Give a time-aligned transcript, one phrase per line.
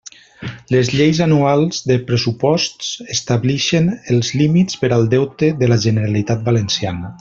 [0.75, 7.19] Les lleis anuals de pressuposts establixen els límits per al Deute de la Generalitat Valenciana.